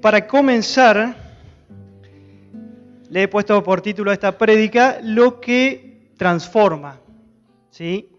[0.00, 1.16] para comenzar,
[3.08, 7.00] le he puesto por título a esta prédica lo que transforma,
[7.70, 8.10] ¿sí?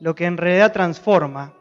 [0.00, 1.52] Lo que en realidad transforma.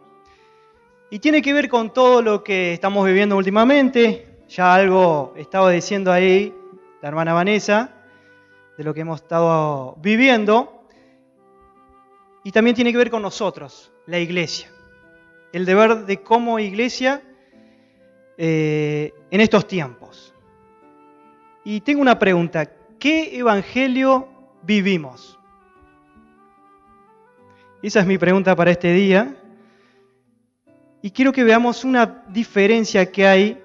[1.09, 4.39] Y tiene que ver con todo lo que estamos viviendo últimamente.
[4.49, 6.53] Ya algo estaba diciendo ahí
[7.01, 7.91] la hermana Vanessa,
[8.77, 10.87] de lo que hemos estado viviendo.
[12.43, 14.69] Y también tiene que ver con nosotros, la iglesia.
[15.53, 17.21] El deber de como iglesia
[18.37, 20.33] eh, en estos tiempos.
[21.63, 24.27] Y tengo una pregunta, ¿qué evangelio
[24.63, 25.39] vivimos?
[27.81, 29.35] Esa es mi pregunta para este día.
[31.01, 33.63] Y quiero que veamos una diferencia que hay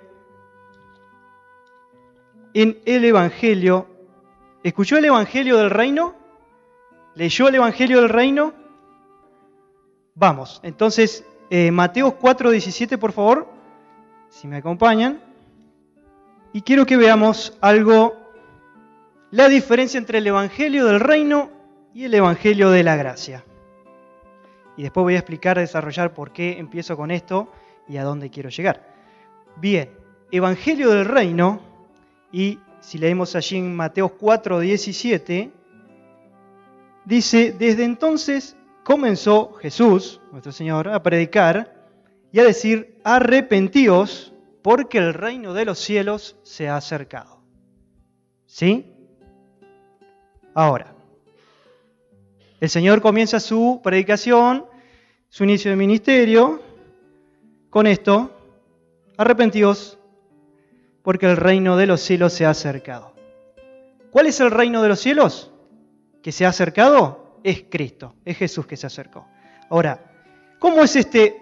[2.52, 3.86] en el Evangelio.
[4.62, 6.14] ¿Escuchó el Evangelio del Reino?
[7.14, 8.52] ¿Leyó el Evangelio del Reino?
[10.14, 13.48] Vamos, entonces, eh, Mateo 4:17, por favor,
[14.30, 15.20] si me acompañan.
[16.52, 18.16] Y quiero que veamos algo,
[19.30, 21.50] la diferencia entre el Evangelio del Reino
[21.92, 23.44] y el Evangelio de la Gracia.
[24.76, 27.52] Y después voy a explicar, desarrollar por qué empiezo con esto
[27.86, 28.94] y a dónde quiero llegar.
[29.56, 29.90] Bien,
[30.30, 31.60] Evangelio del Reino,
[32.32, 35.50] y si leemos allí en Mateo 4, 17,
[37.04, 41.79] dice, desde entonces comenzó Jesús, nuestro Señor, a predicar
[42.32, 47.42] y a decir, arrepentíos porque el reino de los cielos se ha acercado.
[48.46, 48.92] ¿Sí?
[50.54, 50.94] Ahora,
[52.60, 54.66] el Señor comienza su predicación
[55.30, 56.60] su inicio de ministerio
[57.70, 58.36] con esto,
[59.16, 59.96] arrepentidos
[61.02, 63.14] porque el reino de los cielos se ha acercado.
[64.10, 65.52] ¿Cuál es el reino de los cielos?
[66.20, 69.26] Que se ha acercado es Cristo, es Jesús que se acercó.
[69.70, 70.04] Ahora,
[70.58, 71.40] ¿cómo es este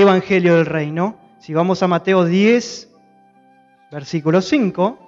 [0.00, 1.16] evangelio del reino?
[1.40, 2.88] Si vamos a Mateo 10,
[3.90, 4.98] versículo 5,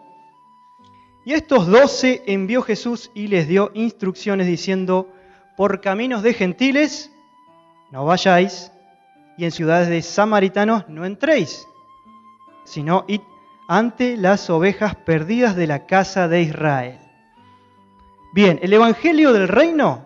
[1.24, 5.12] y estos doce envió Jesús y les dio instrucciones diciendo,
[5.56, 7.12] por caminos de gentiles
[7.90, 8.72] no vayáis,
[9.36, 11.66] y en ciudades de samaritanos no entréis,
[12.64, 13.20] sino id
[13.68, 16.98] ante las ovejas perdidas de la casa de Israel.
[18.34, 20.04] Bien, el Evangelio del Reino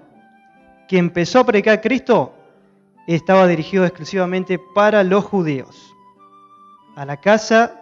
[0.89, 2.35] que empezó a predicar Cristo
[3.07, 5.95] estaba dirigido exclusivamente para los judíos.
[6.97, 7.81] A la casa,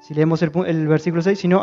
[0.00, 1.62] si leemos el, versículo 6, sino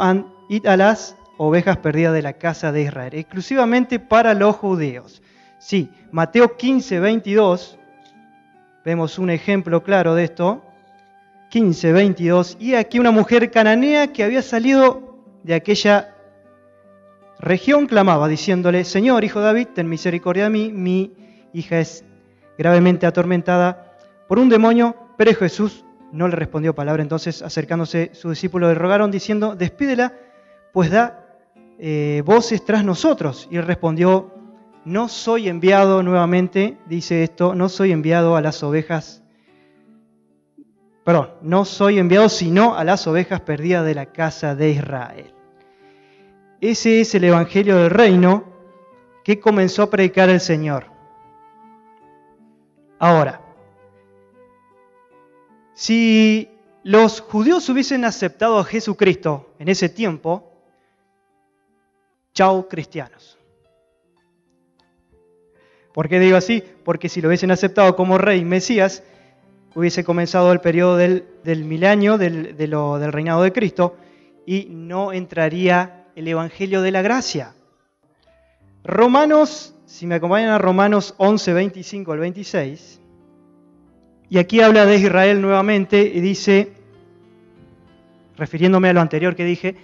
[0.50, 5.22] id a las ovejas perdidas de la casa de Israel, exclusivamente para los judíos.
[5.58, 7.80] Sí, Mateo 15, 22,
[8.84, 10.64] vemos un ejemplo claro de esto.
[11.50, 16.16] 15, 22, y aquí una mujer cananea que había salido de aquella
[17.40, 21.12] región clamaba, diciéndole, Señor, hijo David, ten misericordia de mí, mi
[21.54, 22.04] hija es
[22.60, 23.96] gravemente atormentada
[24.28, 27.02] por un demonio, pero Jesús no le respondió palabra.
[27.02, 30.14] Entonces, acercándose sus discípulos, le rogaron, diciendo, despídela,
[30.74, 31.26] pues da
[31.80, 33.48] eh, voces tras nosotros.
[33.50, 34.34] Y respondió,
[34.84, 39.24] no soy enviado nuevamente, dice esto, no soy enviado a las ovejas,
[41.06, 45.34] perdón, no soy enviado sino a las ovejas perdidas de la casa de Israel.
[46.60, 48.44] Ese es el Evangelio del Reino
[49.24, 50.99] que comenzó a predicar el Señor.
[53.00, 53.42] Ahora,
[55.74, 56.50] si
[56.84, 60.52] los judíos hubiesen aceptado a Jesucristo en ese tiempo,
[62.34, 63.38] chao cristianos.
[65.94, 66.62] ¿Por qué digo así?
[66.84, 69.04] Porque si lo hubiesen aceptado como rey Mesías,
[69.76, 71.26] hubiese comenzado el periodo del,
[71.66, 73.96] milenio, del, del reinado de Cristo,
[74.46, 77.54] y no entraría el Evangelio de la Gracia.
[78.84, 83.02] Romanos, si me acompañan a Romanos 11, 25 al 26,
[84.30, 86.74] y aquí habla de Israel nuevamente y dice,
[88.38, 89.76] refiriéndome a lo anterior que dije,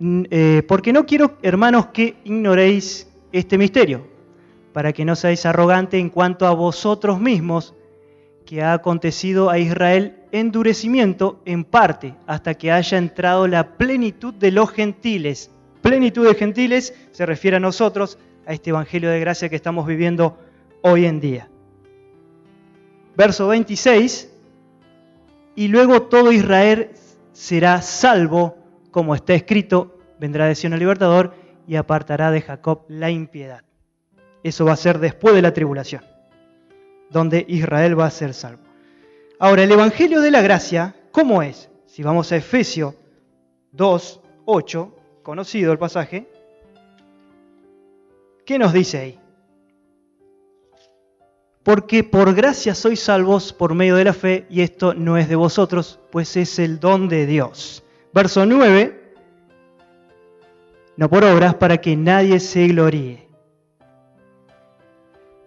[0.00, 4.06] eh, porque no quiero, hermanos, que ignoréis este misterio
[4.74, 7.74] para que no seáis arrogantes en cuanto a vosotros mismos,
[8.44, 14.52] que ha acontecido a Israel endurecimiento en parte hasta que haya entrado la plenitud de
[14.52, 15.50] los gentiles.
[15.80, 18.18] Plenitud de gentiles se refiere a nosotros,
[18.48, 20.38] a este Evangelio de gracia que estamos viviendo
[20.80, 21.50] hoy en día.
[23.14, 24.32] Verso 26,
[25.54, 26.92] y luego todo Israel
[27.32, 28.56] será salvo,
[28.90, 31.34] como está escrito, vendrá de Sion el libertador
[31.66, 33.64] y apartará de Jacob la impiedad.
[34.42, 36.02] Eso va a ser después de la tribulación,
[37.10, 38.62] donde Israel va a ser salvo.
[39.38, 41.68] Ahora, el Evangelio de la Gracia, ¿cómo es?
[41.84, 42.94] Si vamos a Efesios
[43.72, 46.28] 2, 8, conocido el pasaje,
[48.48, 49.20] ¿qué nos dice ahí?
[51.68, 55.36] porque por gracia sois salvos por medio de la fe, y esto no es de
[55.36, 57.84] vosotros, pues es el don de Dios.
[58.14, 59.14] Verso 9,
[60.96, 63.28] no por obras para que nadie se gloríe.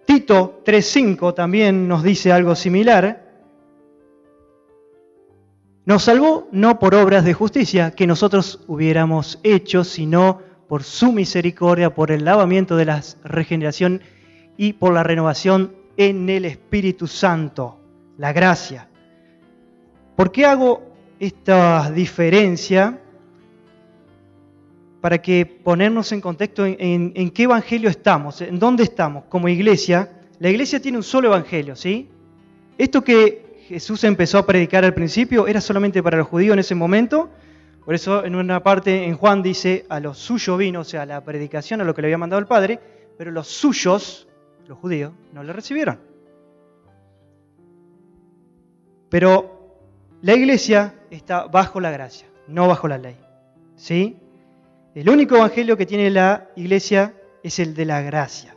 [0.06, 3.28] Tito 3.5 también nos dice algo similar.
[5.86, 11.94] Nos salvó no por obras de justicia que nosotros hubiéramos hecho, sino por su misericordia,
[11.94, 14.02] por el lavamiento de la regeneración
[14.56, 17.78] y por la renovación en el Espíritu Santo,
[18.18, 18.88] la gracia.
[20.16, 20.82] ¿Por qué hago
[21.20, 23.02] esta diferencia?
[25.02, 30.10] Para que ponernos en contexto en, en qué evangelio estamos, en dónde estamos como iglesia.
[30.40, 32.08] La iglesia tiene un solo evangelio, ¿sí?
[32.78, 36.76] Esto que Jesús empezó a predicar al principio era solamente para los judíos en ese
[36.76, 37.30] momento.
[37.86, 41.24] Por eso en una parte en Juan dice, a los suyos vino, o sea, la
[41.24, 42.80] predicación, a lo que le había mandado el Padre,
[43.18, 44.28] pero los suyos,
[44.68, 46.00] los judíos, no le recibieron.
[49.10, 49.78] Pero
[50.22, 53.18] la iglesia está bajo la gracia, no bajo la ley.
[53.76, 54.18] ¿Sí?
[54.94, 58.56] El único evangelio que tiene la iglesia es el de la gracia.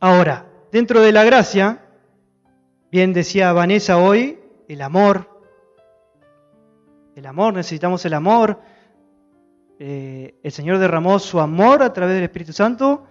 [0.00, 1.82] Ahora, dentro de la gracia,
[2.90, 5.37] bien decía Vanessa hoy, el amor.
[7.18, 8.60] El amor, necesitamos el amor.
[9.80, 13.08] Eh, el Señor derramó su amor a través del Espíritu Santo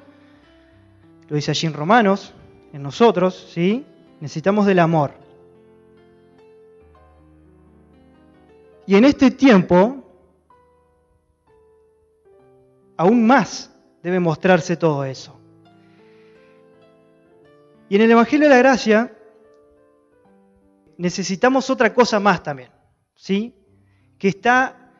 [1.27, 2.33] lo dice allí en Romanos,
[2.71, 3.86] en nosotros, ¿sí?
[4.21, 5.12] Necesitamos del amor.
[8.86, 10.04] Y en este tiempo,
[12.95, 15.38] aún más debe mostrarse todo eso.
[17.89, 19.13] Y en el Evangelio de la Gracia
[20.98, 22.71] necesitamos otra cosa más también,
[23.15, 23.56] ¿sí?
[24.17, 24.91] Que está,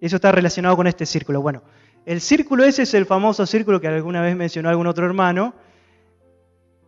[0.00, 1.42] eso está relacionado con este círculo.
[1.42, 1.62] Bueno,
[2.06, 5.54] el círculo ese es el famoso círculo que alguna vez mencionó algún otro hermano.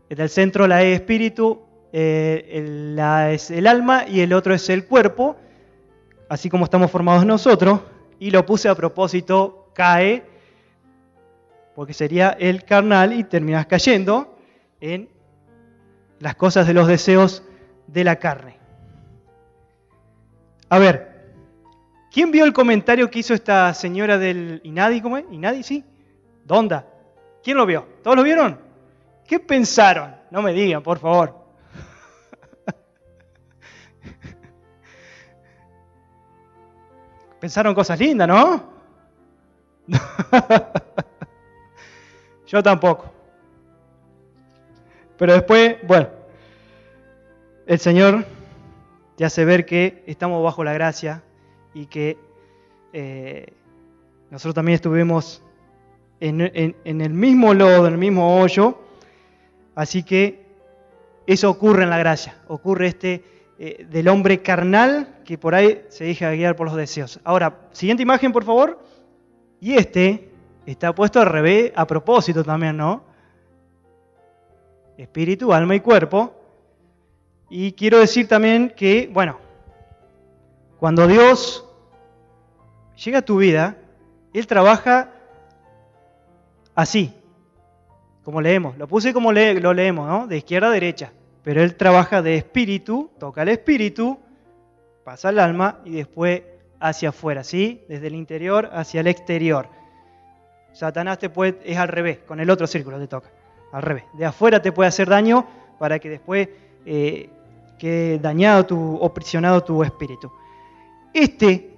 [0.09, 4.87] el centro la E espíritu, eh, la es el alma y el otro es el
[4.87, 5.37] cuerpo,
[6.29, 7.81] así como estamos formados nosotros.
[8.21, 10.25] Y lo puse a propósito, cae,
[11.75, 14.37] porque sería el carnal y terminas cayendo
[14.81, 15.09] en
[16.21, 17.43] las cosas de los deseos
[17.87, 18.57] de la carne.
[20.69, 21.18] A ver,
[22.19, 25.01] ¿Quién vio el comentario que hizo esta señora del Inadi?
[25.01, 25.25] ¿Cómo es?
[25.31, 25.63] ¿Inadi?
[25.63, 25.85] Sí.
[26.45, 26.83] ¿Dónde?
[27.45, 27.87] ¿Quién lo vio?
[28.03, 28.59] ¿Todos lo vieron?
[29.25, 30.17] ¿Qué pensaron?
[30.29, 31.47] No me digan, por favor.
[37.41, 38.65] Pensaron cosas lindas, ¿no?
[42.49, 43.13] Yo tampoco.
[45.19, 46.09] Pero después, bueno,
[47.65, 48.27] el Señor
[49.15, 51.23] te hace ver que estamos bajo la gracia
[51.79, 52.19] y que
[52.93, 53.53] eh,
[54.31, 55.41] nosotros también estuvimos
[56.19, 58.77] en, el mismo lodo, en el mismo hoyo,
[59.77, 60.45] así que
[61.25, 63.23] eso ocurre en la gracia, ocurre este
[63.61, 67.21] eh, del hombre carnal que por ahí se deja guiar por los deseos.
[67.23, 68.81] Ahora, siguiente imagen, por favor.
[69.61, 70.31] Y este
[70.67, 73.05] está puesto al revés a propósito también, ¿no?
[74.97, 76.35] Espíritu, alma y cuerpo.
[77.49, 79.39] Y quiero decir también que, bueno,
[80.79, 81.68] cuando Dios
[83.05, 83.77] llega a tu vida,
[84.33, 85.11] Él trabaja
[86.75, 87.15] así,
[88.23, 88.77] como leemos.
[88.77, 90.27] Lo puse como lo leemos, ¿no?
[90.27, 91.13] De izquierda a derecha.
[91.43, 94.19] Pero Él trabaja de espíritu, toca el espíritu,
[95.05, 96.43] pasa al alma y después
[96.81, 97.85] hacia afuera, ¿sí?
[97.89, 99.69] Desde el interior hacia el exterior.
[100.73, 103.31] Satanás te puede, es al revés, con el otro círculo te toca,
[103.73, 104.05] al revés.
[104.13, 105.47] De afuera te puede hacer daño
[105.79, 106.49] para que después
[106.85, 107.31] eh,
[107.79, 110.31] quede dañado tu, o prisionado tu espíritu.
[111.15, 111.78] Este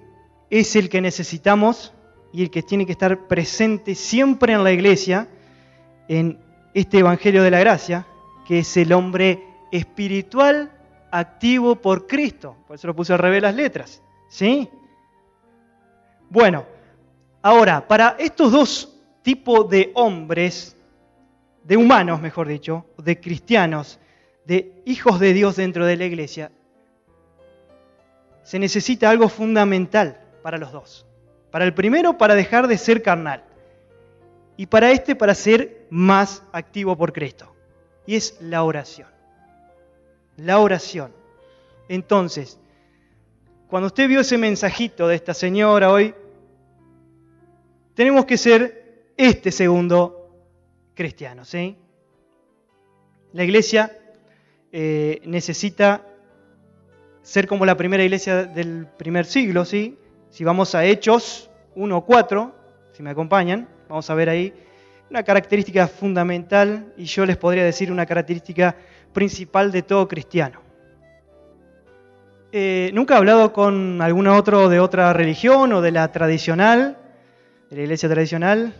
[0.51, 1.93] es el que necesitamos
[2.33, 5.29] y el que tiene que estar presente siempre en la iglesia,
[6.07, 6.39] en
[6.73, 8.05] este Evangelio de la Gracia,
[8.45, 10.69] que es el hombre espiritual
[11.09, 12.57] activo por Cristo.
[12.67, 14.03] Por eso lo puse al revés las letras.
[14.27, 14.69] ¿Sí?
[16.29, 16.65] Bueno,
[17.41, 20.75] ahora, para estos dos tipos de hombres,
[21.63, 23.99] de humanos, mejor dicho, de cristianos,
[24.45, 26.51] de hijos de Dios dentro de la iglesia,
[28.43, 31.05] se necesita algo fundamental para los dos.
[31.51, 33.43] Para el primero, para dejar de ser carnal.
[34.57, 37.53] Y para este, para ser más activo por Cristo.
[38.05, 39.07] Y es la oración.
[40.37, 41.11] La oración.
[41.87, 42.59] Entonces,
[43.67, 46.13] cuando usted vio ese mensajito de esta señora hoy,
[47.93, 50.29] tenemos que ser este segundo
[50.93, 51.77] cristiano, ¿sí?
[53.33, 53.97] La iglesia
[54.71, 56.05] eh, necesita
[57.21, 59.97] ser como la primera iglesia del primer siglo, ¿sí?
[60.31, 62.53] Si vamos a Hechos 1.4,
[62.93, 64.53] si me acompañan, vamos a ver ahí
[65.09, 68.77] una característica fundamental y yo les podría decir una característica
[69.11, 70.61] principal de todo cristiano.
[72.53, 76.97] Eh, nunca he hablado con algún otro de otra religión o de la tradicional,
[77.69, 78.73] de la iglesia tradicional,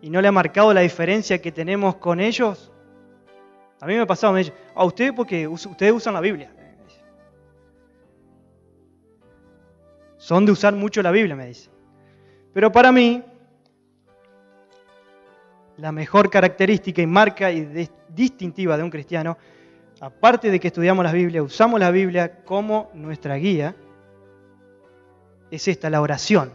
[0.00, 2.72] y no le ha marcado la diferencia que tenemos con ellos.
[3.82, 6.50] A mí me ha pasado, me dice, a ustedes porque ustedes usan la Biblia.
[10.28, 11.70] Son de usar mucho la Biblia, me dice.
[12.52, 13.22] Pero para mí,
[15.78, 19.38] la mejor característica y marca y distintiva de un cristiano,
[20.02, 23.74] aparte de que estudiamos la Biblia, usamos la Biblia como nuestra guía,
[25.50, 26.52] es esta, la oración.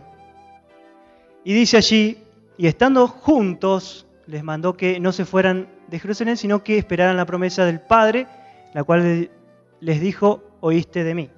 [1.44, 2.20] Y dice allí,
[2.58, 7.26] y estando juntos, les mandó que no se fueran de Jerusalén, sino que esperaran la
[7.26, 8.28] promesa del Padre,
[8.76, 9.32] la cual
[9.80, 11.32] les dijo, oíste de mí.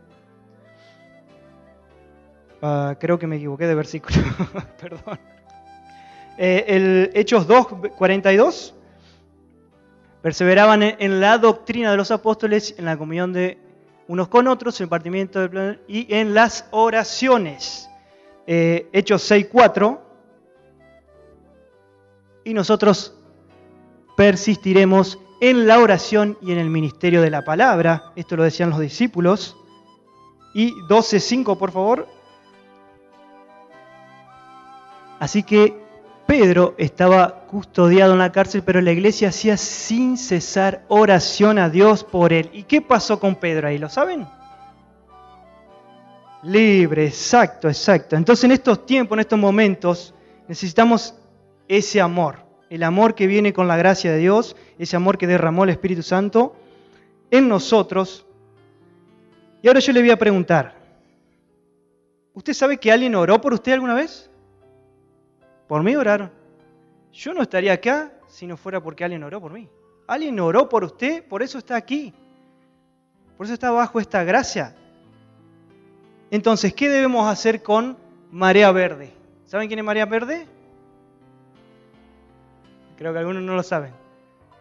[2.67, 4.17] Ah, creo que me equivoqué de versículo,
[4.81, 5.19] perdón.
[6.35, 8.73] Eh, Hechos 2, 42,
[10.23, 13.59] perseveraban en, la doctrina de los apóstoles, en la comunión de
[14.07, 17.87] unos con otros, en el partimiento del plan y en las oraciones.
[18.47, 20.01] Eh, Hechos 6, 4.
[22.45, 23.15] Y nosotros
[24.17, 28.11] persistiremos en la oración y en el ministerio de la palabra.
[28.15, 29.55] Esto lo decían los discípulos.
[30.55, 32.24] Y 12.5, por favor.
[35.19, 35.85] Así que
[36.25, 42.03] Pedro estaba custodiado en la cárcel, pero la iglesia hacía sin cesar oración a Dios
[42.03, 42.49] por él.
[42.51, 43.77] ¿Y qué pasó con Pedro ahí?
[43.77, 44.27] ¿Lo saben?
[46.43, 48.15] Libre, exacto, exacto.
[48.15, 50.13] Entonces en estos tiempos, en estos momentos,
[50.47, 51.15] necesitamos
[51.67, 52.37] ese amor,
[52.69, 56.03] el amor que viene con la gracia de Dios, ese amor que derramó el Espíritu
[56.03, 56.55] Santo
[57.31, 58.25] en nosotros.
[59.61, 60.75] Y ahora yo le voy a preguntar,
[62.33, 64.29] ¿usted sabe que alguien oró por usted alguna vez?
[65.67, 66.31] Por mí oraron.
[67.11, 69.69] Yo no estaría acá si no fuera porque alguien oró por mí.
[70.07, 72.13] Alguien oró por usted, por eso está aquí.
[73.37, 74.75] Por eso está bajo esta gracia.
[76.31, 77.97] Entonces, ¿qué debemos hacer con
[78.31, 79.13] marea verde?
[79.45, 80.47] ¿Saben quién es marea verde?
[82.97, 83.93] Creo que algunos no lo saben.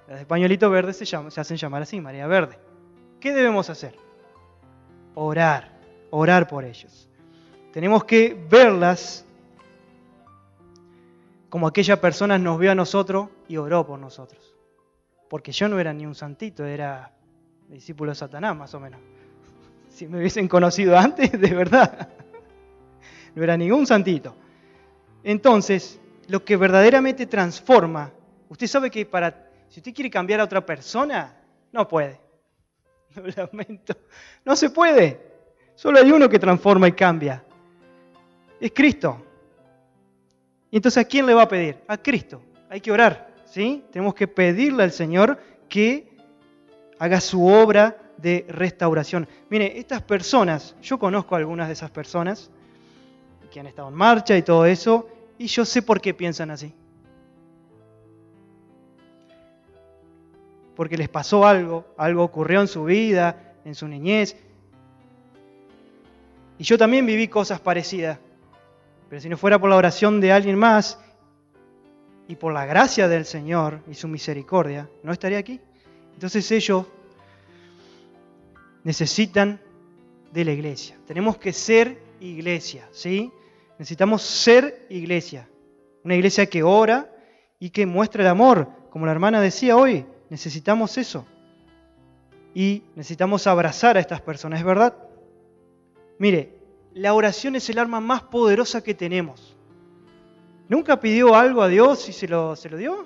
[0.09, 2.59] Las españolitos verdes se, se hacen llamar así, marea verde.
[3.21, 3.95] ¿Qué debemos hacer?
[5.15, 5.73] Orar,
[6.11, 7.09] orar por ellos.
[7.73, 9.25] Tenemos que verlas
[11.55, 14.57] como aquella persona nos vio a nosotros y oró por nosotros.
[15.31, 17.13] Porque yo no era ni un santito, era
[17.69, 19.01] discípulo de Satanás más o menos.
[19.89, 22.09] Si me hubiesen conocido antes, de verdad.
[23.37, 24.35] No era ningún santito.
[25.23, 28.11] Entonces, lo que verdaderamente transforma,
[28.49, 32.19] usted sabe que para, si usted quiere cambiar a otra persona, no puede.
[33.15, 33.95] Lo lamento.
[34.45, 35.21] No se puede.
[35.77, 37.45] Solo hay uno que transforma y cambia.
[38.59, 39.25] Es Cristo.
[40.75, 41.77] Y entonces, ¿a quién le va a pedir?
[41.87, 42.43] A Cristo.
[42.69, 43.85] Hay que orar, ¿sí?
[43.93, 45.39] Tenemos que pedirle al Señor
[45.69, 46.17] que
[46.99, 49.29] haga su obra de restauración.
[49.51, 52.51] Mire, estas personas, yo conozco a algunas de esas personas
[53.53, 56.75] que han estado en marcha y todo eso, y yo sé por qué piensan así.
[60.75, 64.37] Porque les pasó algo, algo ocurrió en su vida, en su niñez.
[66.59, 68.19] Y yo también viví cosas parecidas.
[69.15, 70.99] Pero si no fuera por la oración de alguien más
[72.27, 75.61] y por la gracia del Señor y su misericordia, no estaría aquí.
[76.15, 76.87] Entonces ellos
[78.83, 79.61] necesitan
[80.33, 80.97] de la iglesia.
[81.07, 83.31] Tenemos que ser iglesia, ¿sí?
[83.79, 85.49] Necesitamos ser iglesia.
[86.03, 87.09] Una iglesia que ora
[87.61, 88.69] y que muestra el amor.
[88.91, 91.25] Como la hermana decía hoy, necesitamos eso.
[92.53, 94.97] Y necesitamos abrazar a estas personas, ¿es verdad?
[96.19, 96.54] Mire,
[96.95, 99.57] la oración es el arma más poderosa que tenemos.
[100.69, 103.05] ¿Nunca pidió algo a Dios y se lo, se lo dio?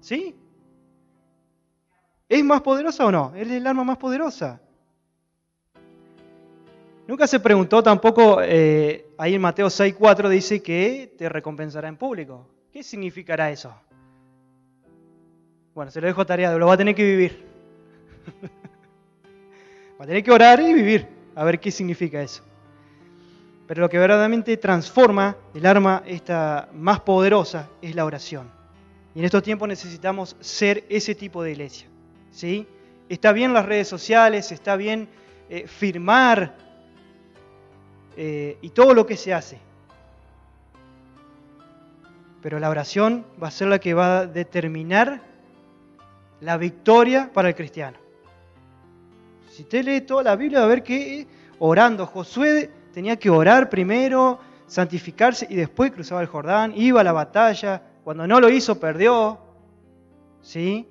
[0.00, 0.34] ¿Sí?
[2.28, 3.32] ¿Es más poderosa o no?
[3.36, 4.60] Es el arma más poderosa.
[7.06, 12.48] Nunca se preguntó tampoco, eh, ahí en Mateo 6.4 dice que te recompensará en público.
[12.72, 13.74] ¿Qué significará eso?
[15.74, 17.46] Bueno, se lo dejo tarea, lo va a tener que vivir.
[20.00, 22.42] va a tener que orar y vivir a ver qué significa eso.
[23.68, 28.50] Pero lo que verdaderamente transforma el arma esta más poderosa es la oración.
[29.14, 31.86] Y en estos tiempos necesitamos ser ese tipo de iglesia.
[32.32, 32.66] ¿sí?
[33.08, 35.08] Está bien las redes sociales, está bien
[35.48, 36.56] eh, firmar
[38.16, 39.60] eh, y todo lo que se hace.
[42.42, 45.22] Pero la oración va a ser la que va a determinar
[46.40, 48.07] la victoria para el cristiano.
[49.58, 51.26] Si usted lee toda la Biblia a ver que
[51.58, 54.38] orando, Josué tenía que orar primero,
[54.68, 59.36] santificarse y después cruzaba el Jordán, iba a la batalla, Cuando no lo hizo, perdió.
[60.42, 60.86] ¿Sí?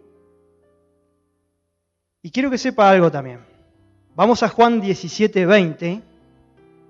[2.21, 3.39] Y quiero que sepa algo también.
[4.17, 6.01] Vamos a Juan 17, 20,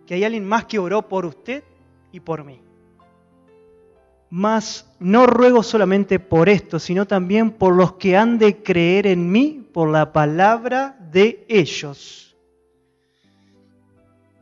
[0.08, 1.64] que hay alguien más que oró por usted
[2.12, 2.60] y por mí.
[4.30, 9.32] Mas no ruego solamente por esto, sino también por los que han de creer en
[9.32, 12.36] mí por la palabra de ellos.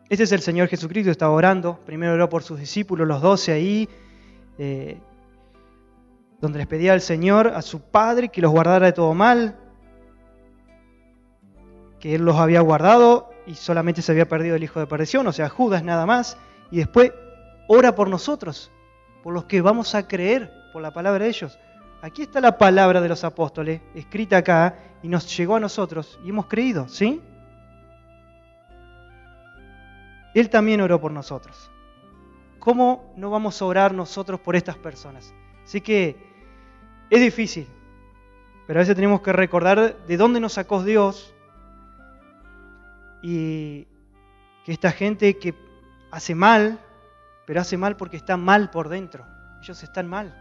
[0.09, 1.79] Este es el Señor Jesucristo, estaba orando.
[1.85, 3.89] Primero oró por sus discípulos, los doce ahí,
[4.57, 4.97] eh,
[6.39, 9.55] donde les pedía al Señor, a su Padre, que los guardara de todo mal,
[11.99, 15.33] que Él los había guardado y solamente se había perdido el hijo de perdición, o
[15.33, 16.37] sea, Judas nada más.
[16.71, 17.11] Y después
[17.67, 18.71] ora por nosotros,
[19.25, 21.57] por los que vamos a creer por la palabra de ellos.
[22.03, 26.29] Aquí está la palabra de los apóstoles, escrita acá, y nos llegó a nosotros, y
[26.29, 27.19] hemos creído, ¿sí?
[30.35, 31.71] Él también oró por nosotros.
[32.59, 35.33] ¿Cómo no vamos a orar nosotros por estas personas?
[35.63, 36.15] Así que
[37.09, 37.67] es difícil,
[38.67, 41.33] pero a veces tenemos que recordar de dónde nos sacó Dios
[43.23, 43.87] y
[44.65, 45.55] que esta gente que
[46.11, 46.79] hace mal,
[47.45, 49.25] pero hace mal porque está mal por dentro.
[49.61, 50.33] Ellos están mal.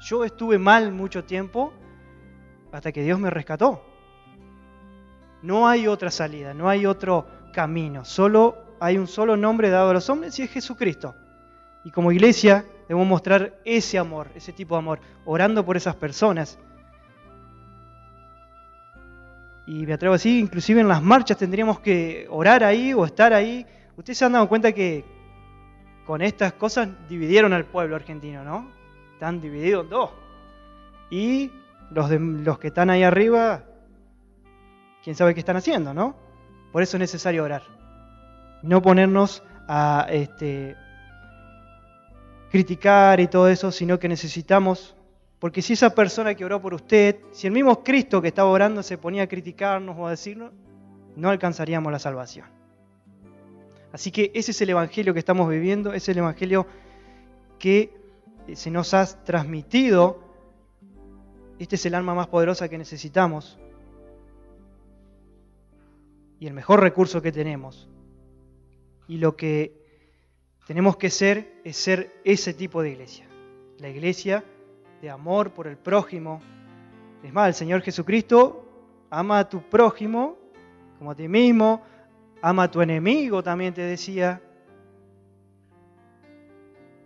[0.00, 1.72] Yo estuve mal mucho tiempo
[2.72, 3.82] hasta que Dios me rescató.
[5.42, 8.04] No hay otra salida, no hay otro camino.
[8.04, 11.14] Solo hay un solo nombre dado a los hombres y es Jesucristo.
[11.84, 16.58] Y como iglesia debemos mostrar ese amor, ese tipo de amor, orando por esas personas.
[19.66, 23.32] Y me atrevo a decir, inclusive en las marchas tendríamos que orar ahí o estar
[23.32, 23.66] ahí.
[23.96, 25.15] Ustedes se han dado cuenta que
[26.06, 28.70] con estas cosas dividieron al pueblo argentino, ¿no?
[29.14, 30.10] Están divididos en dos.
[31.10, 31.50] Y
[31.90, 33.64] los, de, los que están ahí arriba,
[35.02, 36.16] quién sabe qué están haciendo, ¿no?
[36.72, 37.62] Por eso es necesario orar.
[38.62, 40.76] No ponernos a este,
[42.50, 44.96] criticar y todo eso, sino que necesitamos,
[45.40, 48.82] porque si esa persona que oró por usted, si el mismo Cristo que estaba orando
[48.82, 50.52] se ponía a criticarnos o a decirnos,
[51.16, 52.55] no alcanzaríamos la salvación.
[53.92, 56.66] Así que ese es el Evangelio que estamos viviendo, es el Evangelio
[57.58, 57.96] que
[58.54, 60.20] se nos ha transmitido.
[61.58, 63.58] Este es el alma más poderosa que necesitamos
[66.38, 67.88] y el mejor recurso que tenemos.
[69.08, 69.72] Y lo que
[70.66, 73.26] tenemos que ser es ser ese tipo de iglesia.
[73.78, 74.44] La iglesia
[75.00, 76.40] de amor por el prójimo.
[77.22, 78.64] Es más, el Señor Jesucristo
[79.10, 80.36] ama a tu prójimo
[80.98, 81.82] como a ti mismo,
[82.48, 84.40] ama a tu enemigo, también te decía.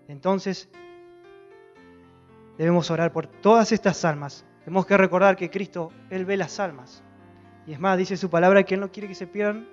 [0.06, 0.68] Entonces,
[2.58, 4.44] debemos orar por todas estas almas.
[4.64, 7.02] Tenemos que recordar que Cristo, Él ve las almas.
[7.66, 9.66] Y es más, dice su palabra que Él no quiere que se pierdan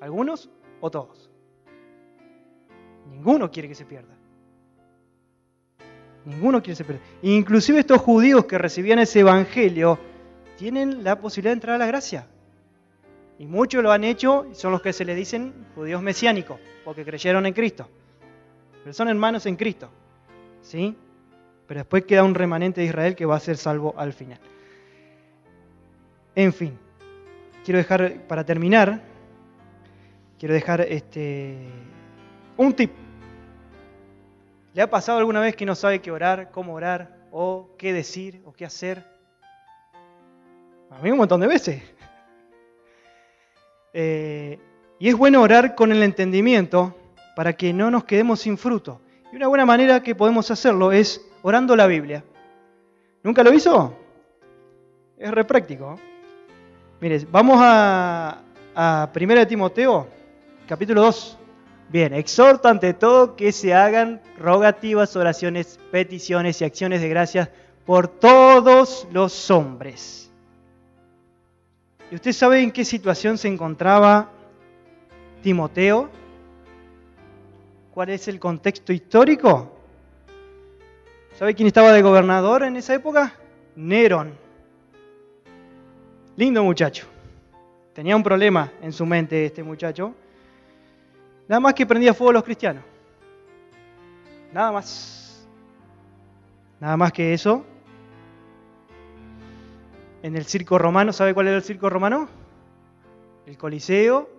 [0.00, 0.48] algunos
[0.80, 1.30] o todos.
[3.10, 4.16] Ninguno quiere que se pierda.
[6.24, 7.04] Ninguno quiere que se pierda.
[7.20, 9.98] Inclusive estos judíos que recibían ese evangelio
[10.56, 12.26] tienen la posibilidad de entrar a la gracia.
[13.42, 17.44] Y muchos lo han hecho son los que se le dicen judíos mesiánicos, porque creyeron
[17.44, 17.88] en Cristo.
[18.84, 19.90] Pero son hermanos en Cristo.
[20.60, 20.96] ¿Sí?
[21.66, 24.38] Pero después queda un remanente de Israel que va a ser salvo al final.
[26.36, 26.78] En fin,
[27.64, 29.02] quiero dejar, para terminar,
[30.38, 31.66] quiero dejar este,
[32.56, 32.92] un tip.
[34.72, 38.40] ¿Le ha pasado alguna vez que no sabe qué orar, cómo orar, o qué decir,
[38.44, 39.04] o qué hacer?
[40.90, 41.82] A mí un montón de veces.
[43.92, 44.58] Eh,
[44.98, 46.96] y es bueno orar con el entendimiento
[47.34, 49.00] para que no nos quedemos sin fruto.
[49.32, 52.24] Y una buena manera que podemos hacerlo es orando la Biblia.
[53.22, 53.94] ¿Nunca lo hizo?
[55.18, 55.98] Es re práctico.
[57.00, 58.42] Mire, vamos a,
[58.74, 60.06] a 1 Timoteo,
[60.66, 61.38] capítulo 2.
[61.88, 67.50] Bien, exhorto ante todo que se hagan rogativas, oraciones, peticiones y acciones de gracias
[67.84, 70.31] por todos los hombres
[72.12, 74.28] ¿Y usted sabe en qué situación se encontraba
[75.42, 76.10] Timoteo?
[77.94, 79.74] ¿Cuál es el contexto histórico?
[81.38, 83.32] ¿Sabe quién estaba de gobernador en esa época?
[83.76, 84.34] Nerón.
[86.36, 87.06] Lindo muchacho.
[87.94, 90.14] Tenía un problema en su mente este muchacho.
[91.48, 92.84] Nada más que prendía fuego a los cristianos.
[94.52, 95.48] Nada más.
[96.78, 97.64] Nada más que eso
[100.22, 102.28] en el circo romano, ¿sabe cuál era el circo romano?
[103.44, 104.30] El Coliseo,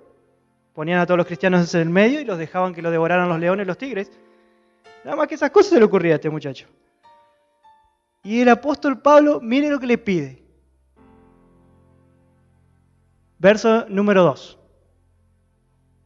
[0.73, 3.39] ponían a todos los cristianos en el medio y los dejaban que lo devoraran los
[3.39, 4.11] leones los tigres.
[5.03, 6.67] Nada más que esas cosas se le ocurría a este muchacho.
[8.23, 10.41] Y el apóstol Pablo, mire lo que le pide.
[13.37, 14.57] Verso número 2.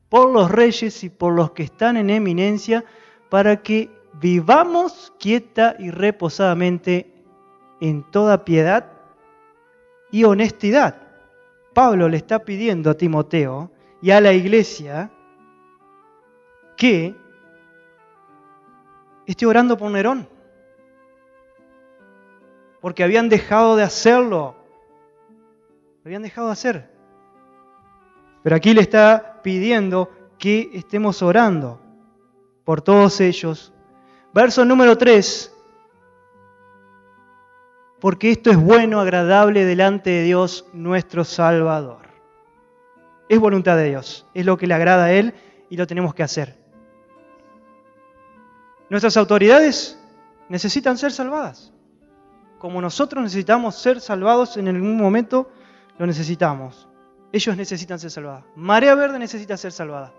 [0.09, 2.83] Por los reyes y por los que están en eminencia,
[3.29, 7.13] para que vivamos quieta y reposadamente
[7.79, 8.96] en toda piedad
[10.11, 10.95] y honestidad.
[11.73, 15.11] Pablo le está pidiendo a Timoteo y a la iglesia
[16.75, 17.15] que
[19.25, 20.27] esté orando por Nerón,
[22.79, 24.55] porque habían dejado de hacerlo,
[26.03, 26.89] lo habían dejado de hacer.
[28.43, 31.81] Pero aquí le está pidiendo que estemos orando
[32.63, 33.73] por todos ellos.
[34.33, 35.56] Verso número 3.
[38.07, 42.07] Porque esto es bueno, agradable delante de Dios nuestro Salvador.
[43.27, 45.33] Es voluntad de Dios, es lo que le agrada a Él
[45.69, 46.57] y lo tenemos que hacer.
[48.89, 49.99] Nuestras autoridades
[50.47, 51.73] necesitan ser salvadas.
[52.59, 55.51] Como nosotros necesitamos ser salvados en algún momento,
[55.97, 56.87] lo necesitamos.
[57.33, 58.45] Ellos necesitan ser salvados.
[58.55, 60.13] Marea Verde necesita ser salvada.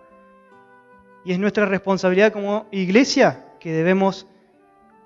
[1.24, 4.26] Y es nuestra responsabilidad como iglesia que debemos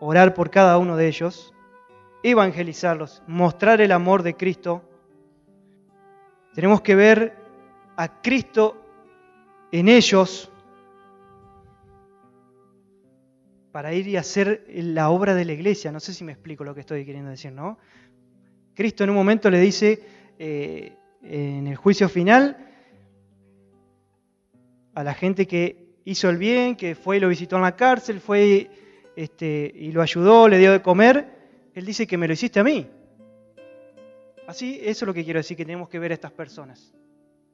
[0.01, 1.52] orar por cada uno de ellos,
[2.23, 4.83] evangelizarlos, mostrar el amor de Cristo.
[6.55, 7.37] Tenemos que ver
[7.97, 8.81] a Cristo
[9.73, 10.51] en ellos
[13.73, 15.91] para ir y hacer la obra de la iglesia.
[15.91, 17.79] No sé si me explico lo que estoy queriendo decir, ¿no?
[18.75, 20.03] Cristo en un momento le dice
[20.39, 22.69] eh, en el juicio final
[24.95, 28.21] a la gente que hizo el bien, que fue y lo visitó en la cárcel,
[28.21, 28.71] fue
[29.17, 31.42] este, y lo ayudó, le dio de comer,
[31.75, 32.89] él dice que me lo hiciste a mí.
[34.47, 36.93] Así, eso es lo que quiero decir, que tenemos que ver a estas personas.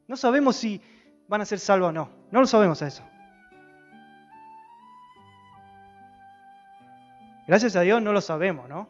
[0.06, 0.80] No sabemos si
[1.28, 3.04] van a ser salvos o no, no lo sabemos a eso.
[7.46, 8.88] Gracias a Dios no lo sabemos, ¿no?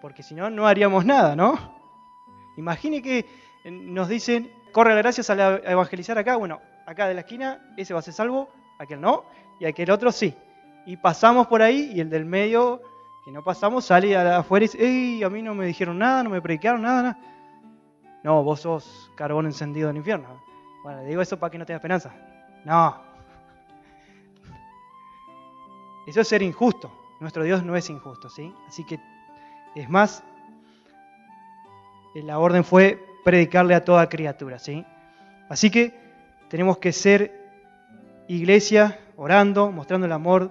[0.00, 1.76] Porque si no, no haríamos nada, ¿no?
[2.56, 3.26] Imagine que
[3.64, 6.36] nos dicen, corre la gracias a evangelizar acá.
[6.36, 9.24] Bueno, acá de la esquina, ese va a ser salvo, aquel no,
[9.58, 10.34] y aquel otro sí.
[10.86, 12.80] Y pasamos por ahí y el del medio,
[13.24, 15.22] que no pasamos, sale afuera y dice, ¡Ey!
[15.22, 17.18] A mí no me dijeron nada, no me predicaron nada, nada.
[18.22, 20.40] No, vos sos carbón encendido del infierno.
[20.82, 22.12] Bueno, le digo eso para que no tenga esperanza.
[22.64, 22.96] No.
[26.06, 26.90] Eso es ser injusto.
[27.20, 28.52] Nuestro Dios no es injusto, ¿sí?
[28.66, 28.98] Así que,
[29.74, 30.24] es más,
[32.14, 34.84] la orden fue predicarle a toda criatura, ¿sí?
[35.48, 35.94] Así que
[36.48, 37.38] tenemos que ser
[38.26, 40.50] iglesia, orando, mostrando el amor.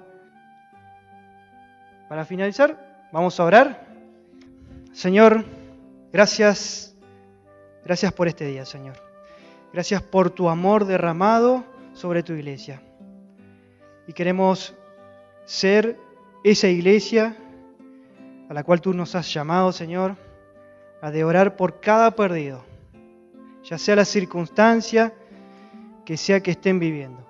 [2.09, 3.85] Para finalizar, vamos a orar.
[4.93, 5.45] Señor,
[6.11, 6.97] gracias,
[7.85, 8.95] gracias por este día, Señor.
[9.71, 12.81] Gracias por tu amor derramado sobre tu iglesia.
[14.07, 14.73] Y queremos
[15.45, 15.99] ser
[16.43, 17.35] esa iglesia
[18.49, 20.15] a la cual tú nos has llamado, Señor,
[21.03, 22.65] a de orar por cada perdido,
[23.63, 25.13] ya sea la circunstancia
[26.05, 27.23] que sea que estén viviendo,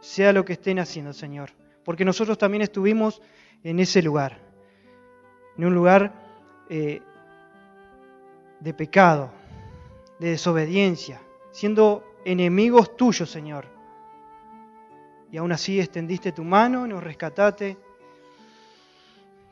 [0.00, 1.50] sea lo que estén haciendo, Señor,
[1.84, 3.20] porque nosotros también estuvimos
[3.64, 4.38] en ese lugar,
[5.56, 6.12] en un lugar
[6.68, 7.02] eh,
[8.60, 9.30] de pecado,
[10.18, 11.20] de desobediencia,
[11.52, 13.80] siendo enemigos tuyos, Señor
[15.32, 17.78] y aún así extendiste tu mano, nos rescataste,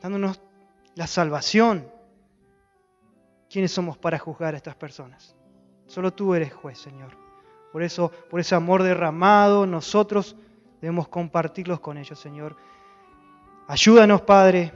[0.01, 0.41] dándonos
[0.95, 1.89] la salvación.
[3.49, 5.35] ¿Quiénes somos para juzgar a estas personas?
[5.87, 7.17] Solo tú eres juez, Señor.
[7.71, 10.35] Por eso, por ese amor derramado, nosotros
[10.81, 12.57] debemos compartirlos con ellos, Señor.
[13.69, 14.71] Ayúdanos, Padre.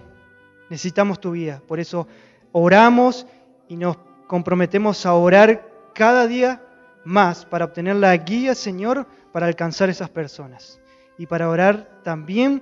[0.69, 1.59] Necesitamos tu vida.
[1.67, 2.07] Por eso
[2.51, 3.25] oramos
[3.67, 6.61] y nos comprometemos a orar cada día
[7.03, 10.79] más para obtener la guía, Señor, para alcanzar esas personas
[11.17, 12.61] y para orar también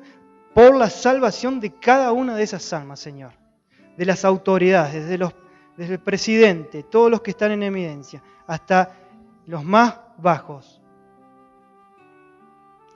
[0.53, 3.33] por la salvación de cada una de esas almas, Señor.
[3.97, 5.33] De las autoridades, desde, los,
[5.77, 8.93] el presidente, todos los que están en evidencia, hasta
[9.47, 10.81] los más bajos.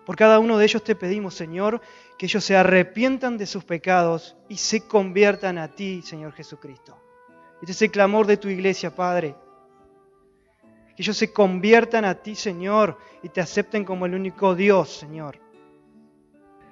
[0.06, 1.82] Por cada uno de ellos te pedimos, Señor,
[2.18, 6.98] que ellos se arrepientan de sus pecados y se conviertan a ti, Señor Jesucristo.
[7.62, 9.36] Este es el clamor de tu iglesia, Padre.
[10.96, 15.40] Que ellos se conviertan a ti, Señor, y te acepten como el único Dios, Señor.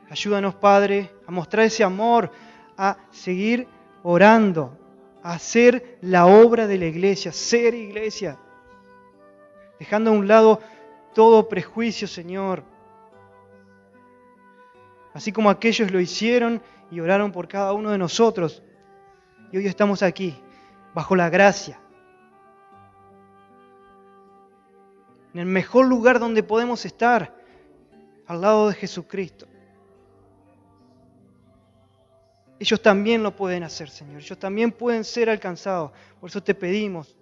[0.10, 2.32] Ayúdanos, Padre, a mostrar ese amor,
[2.78, 3.68] a seguir
[4.04, 4.78] orando,
[5.24, 8.38] a hacer la obra de la iglesia, ser iglesia,
[9.80, 10.62] dejando a un lado
[11.14, 12.64] todo prejuicio, Señor.
[15.14, 18.64] Así como aquellos lo hicieron y oraron por cada uno de nosotros.
[19.52, 20.36] Y hoy estamos aquí,
[20.94, 21.80] bajo la gracia.
[25.34, 27.36] En el mejor lugar donde podemos estar,
[28.28, 29.48] al lado de Jesucristo.
[32.60, 34.22] Ellos también lo pueden hacer, Señor.
[34.22, 35.92] Ellos también pueden ser alcanzados.
[36.20, 37.18] Por eso te pedimos.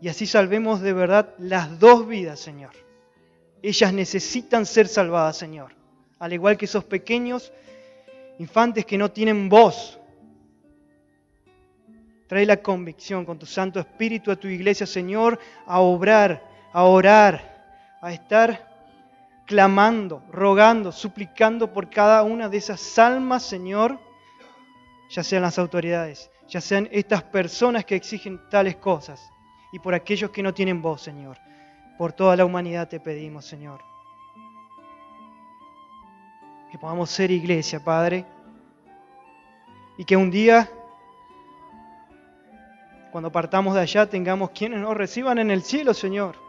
[0.00, 2.72] Y así salvemos de verdad las dos vidas, Señor.
[3.62, 5.77] Ellas necesitan ser salvadas, Señor.
[6.18, 7.52] Al igual que esos pequeños
[8.38, 9.98] infantes que no tienen voz.
[12.26, 17.96] Trae la convicción con tu Santo Espíritu a tu iglesia, Señor, a obrar, a orar,
[18.02, 18.68] a estar
[19.46, 23.98] clamando, rogando, suplicando por cada una de esas almas, Señor,
[25.08, 29.30] ya sean las autoridades, ya sean estas personas que exigen tales cosas,
[29.72, 31.38] y por aquellos que no tienen voz, Señor.
[31.96, 33.80] Por toda la humanidad te pedimos, Señor.
[36.70, 38.24] Que podamos ser iglesia, Padre,
[39.96, 40.70] y que un día,
[43.10, 46.48] cuando partamos de allá, tengamos quienes nos reciban en el cielo, Señor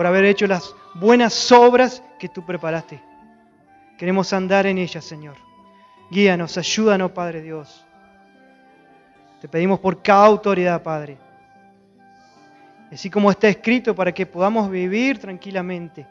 [0.00, 3.02] por haber hecho las buenas obras que tú preparaste.
[3.98, 5.36] Queremos andar en ellas, Señor.
[6.10, 7.84] Guíanos, ayúdanos, Padre Dios.
[9.42, 11.18] Te pedimos por cada autoridad, Padre.
[12.90, 16.06] Así como está escrito, para que podamos vivir tranquilamente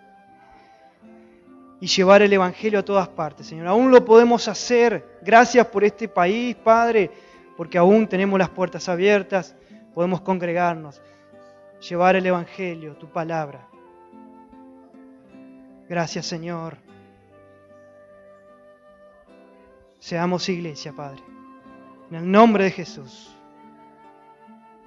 [1.81, 3.67] y llevar el Evangelio a todas partes, Señor.
[3.67, 5.19] Aún lo podemos hacer.
[5.21, 7.09] Gracias por este país, Padre,
[7.55, 9.55] porque aún tenemos las puertas abiertas,
[9.93, 11.01] podemos congregarnos,
[11.87, 13.67] llevar el Evangelio, tu palabra.
[15.87, 16.77] Gracias Señor.
[19.99, 21.21] Seamos iglesia, Padre.
[22.09, 23.35] En el nombre de Jesús.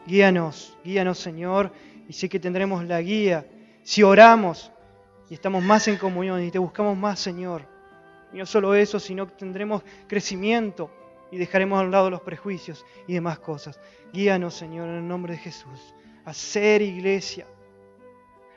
[0.07, 1.73] Guíanos, guíanos Señor.
[2.09, 3.47] Y sé que tendremos la guía
[3.83, 4.72] si oramos
[5.33, 7.63] y estamos más en comunión y te buscamos más, Señor.
[8.35, 10.91] Y no solo eso, sino que tendremos crecimiento
[11.31, 13.81] y dejaremos a un lado los prejuicios y demás cosas.
[14.13, 15.95] Guíanos, Señor, en el nombre de Jesús,
[16.27, 17.47] a ser iglesia.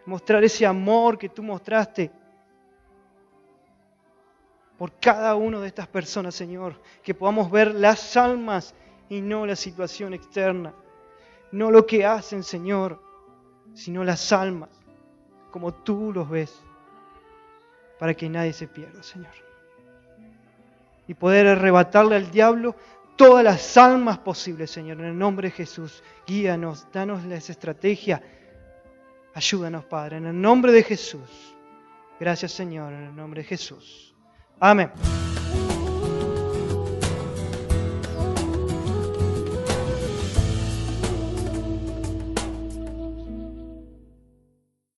[0.05, 2.11] Mostrar ese amor que tú mostraste
[4.77, 8.75] por cada una de estas personas, Señor, que podamos ver las almas
[9.07, 10.73] y no la situación externa,
[11.53, 13.01] no lo que hacen, Señor,
[13.73, 14.71] sino las almas,
[15.51, 16.64] como tú los ves,
[17.99, 19.33] para que nadie se pierda, Señor.
[21.07, 22.75] Y poder arrebatarle al diablo
[23.15, 26.03] todas las almas posibles, Señor, en el nombre de Jesús.
[26.25, 28.21] Guíanos, danos esa estrategia.
[29.33, 31.55] Ayúdanos, Padre, en el nombre de Jesús.
[32.19, 34.15] Gracias, Señor, en el nombre de Jesús.
[34.59, 34.91] Amén.